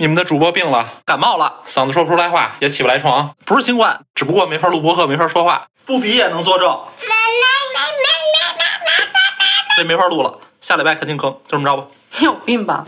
[0.00, 6.68] 你们的主播病了，感冒了，嗓子说不出来话，也起不来床，不是新冠，只不过没法录播客，没法说话，不比也能作证，
[9.74, 10.38] 所以没法录了。
[10.60, 11.84] 下礼拜肯定更，就这么着吧。
[12.18, 12.84] 你 有病吧？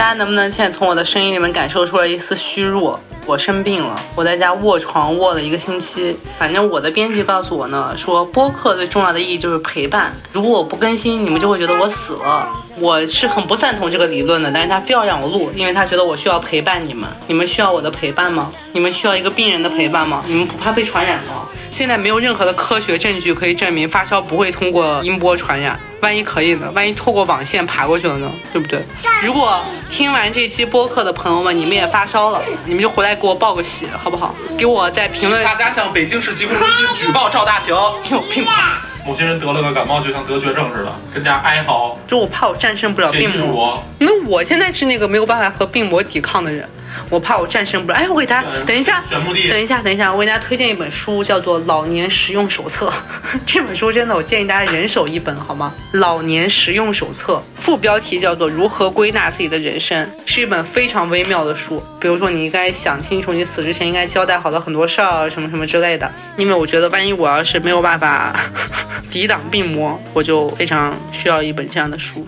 [0.00, 2.98] 大家能不能现在从我的声音里面感受出来一丝虚弱？
[3.26, 6.16] 我生病了，我在家卧床卧了一个星期。
[6.38, 10.16] 反正我的编辑告诉我呢，说播客最重要的意义就是陪伴。
[10.32, 12.48] 如果我不更新，你们就会觉得我死了。
[12.78, 17.06] 我是很不赞同这个理论的，但是他非要让我录，因为他觉得我需要陪伴你们。
[17.26, 18.50] 你们需要我的陪伴吗？
[18.72, 20.24] 你们需要一个病人的陪伴吗？
[20.26, 21.46] 你们不怕被传染吗？
[21.70, 25.78] 现在没有任何的科学证据可以证明发烧不会通过音波传染。
[26.00, 26.70] 万一可以呢？
[26.74, 28.30] 万一透过网线爬过去了呢？
[28.52, 28.82] 对不对？
[29.22, 34.34] 如果听完这期播客的朋友们，你们也发烧了，你们就回来给我报个喜，好不好？
[34.56, 35.44] 给我在评论。
[35.44, 37.74] 大家向北京市疾控中心举报赵大晴，
[38.10, 38.82] 有病吧？
[39.06, 41.98] 某些人得了个感冒，就像得绝症似的，跟家哀嚎。
[42.06, 43.82] 就我怕我战胜不了病魔。
[43.98, 46.68] 那我现在是那个没有办法和病魔抵抗的人。
[47.08, 47.98] 我怕我战胜不了。
[47.98, 52.88] 哎，我给大家等一下，等一下，等一下，我给大家推荐一本书，叫做《老年实用手册》。
[53.46, 55.72] 这本书真的，我建议大家人手一本，好吗？
[55.98, 61.82] 《老年实用手册》副标题叫做《如何归纳自己的人生》，是一本非常微妙的书。
[62.00, 66.10] 比如说，你应该想清楚，你死之前应该交代好的很多事儿，什么什么之类的。
[66.36, 68.34] 因为我觉得，万一我要是没有办法
[69.10, 72.26] 抵挡病魔，我就非常需要一本这样的书。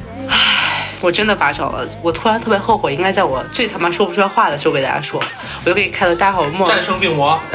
[1.03, 5.21] 我真的发烧了，我突然特别后悔，应该在我最他妈说不出来话的时候给大家说，
[5.65, 6.69] 我就给你开了大家好默。
[6.69, 7.39] 战胜病魔。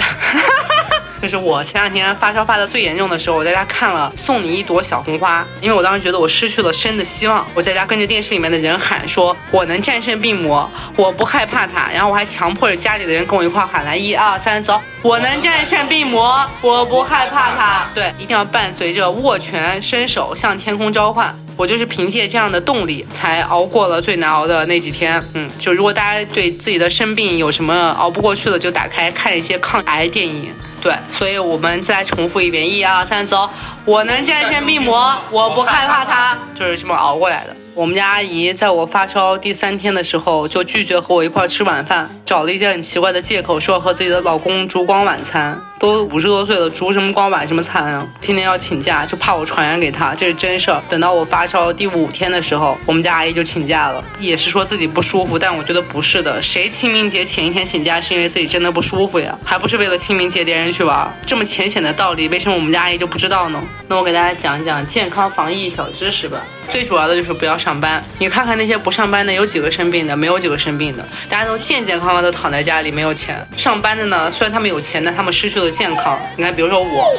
[1.20, 21.36] 就是我前两天发烧发的最严重的时候，我在家看了《送你一朵小红花》，因为我当时觉得我失去了生的希望，我在家跟着电视里面的人喊说，我能战胜病魔，我不害怕它，然后我还强迫着家里的人跟我一块喊来，一二三，走，我能战胜病魔，我不害怕它，对，一定要伴随着握拳伸手向天空召唤。
[21.58, 25.22] 我就是凭借这样的动力，才熬过了最难熬的那几天。
[25.34, 30.54] 嗯，就如果大家对自己的生病有什么熬不过去的，就打开看一些抗癌电影。
[30.80, 33.50] 对，所以我们再重复一遍：一二三，走！
[33.84, 37.56] 我能战胜病魔，我不害怕它，就是这么熬过来的。
[37.78, 45.62] 我们家阿姨在我发烧第三天的时候，就拒绝和我一块吃晚饭，找了一件很奇怪的借口，说要和自己的老公烛光晚餐。
[45.78, 48.08] 都五十多岁了，烛什么光晚什么餐啊？
[48.20, 50.82] 天天要请假，就怕我传染给她，这是真事儿。
[50.90, 55.38] 等到我发烧第五天的时候，我们家阿姨就请假了，也是说自己不舒服。
[55.38, 59.38] 但我觉得不是的，谁清明节前一天请假是因为自己真的不舒服呀？
[59.46, 61.16] 还不是为了清明节连人去玩？
[61.28, 63.62] 这么浅显的道理，为什么我们家阿姨就不知道呢？
[63.88, 66.42] 那我给大家讲一讲健康防疫小知识吧。
[66.70, 68.04] 最主要的就是不要上班。
[68.20, 70.16] 你看看那些不上班的，有几个生病的？
[70.16, 73.46] 没有几个生病的，大家都健健康康的躺在家里，没有钱。
[73.56, 76.20] 上班的呢，虽然他们有钱，但他们失去了健康。
[76.36, 77.12] 你看，比如说我，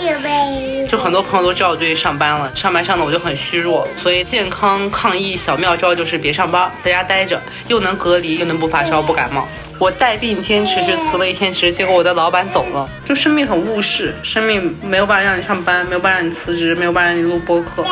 [0.88, 3.86] 就很多朋友都知道我最近上班了，上班上的我就很虚弱。
[3.94, 7.38] 所以健康抗疫小妙招就是别上班，在家待着，
[7.68, 9.46] 又能隔离，又能不发烧不感冒。
[9.78, 12.88] 我带病坚持去辞了一天职，结果我的老板走了。
[13.04, 17.84] 就生命很务实，生命没有办法让你上班，没有办法让你辞职，没有办法让你录播客。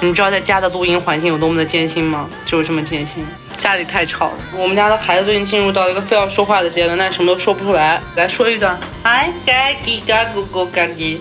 [0.00, 2.28] 你知道在家的录音环境有多么的艰辛吗？
[2.44, 3.24] 就是这么艰辛。
[3.56, 8.02] 家里太吵了，我们家的孩子最近进入到一个非要说话的阶段，但什么都说不出来。
[8.16, 9.52] 来说一段，哎，嘎
[9.84, 11.18] 叽嘎咕咕嘎叽，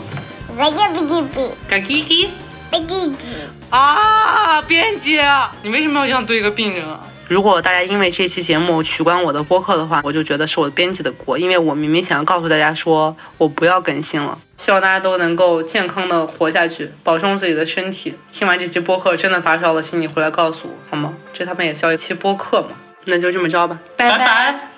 [0.57, 2.27] 嘎叽叽叽，嘎叽叽，
[2.71, 3.13] 嘎叽叽。
[3.69, 5.19] 啊，编辑，
[5.63, 6.99] 你为什么要这样对一个病人啊？
[7.27, 14.37] 如果大家因为这期节目取关我的播客的话，我就觉得是我编辑的锅，因为我明明想要告诉大家说我不要更新了。
[14.57, 18.13] 希望大家都能够健康的活下去，保重自己的身体。
[18.31, 21.13] 听完这期播客真的发烧了，请你回来告诉我好吗？
[21.31, 22.69] 这他们也叫一期播客嘛？
[23.05, 24.70] 那就这么着吧，拜拜，拜拜。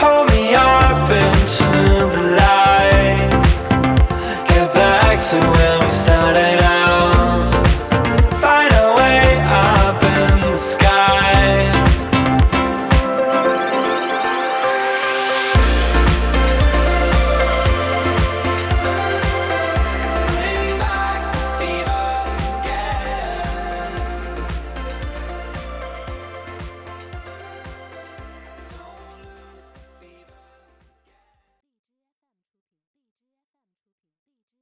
[0.00, 1.64] Hold me up into
[2.14, 2.34] the.
[4.46, 5.63] Get back to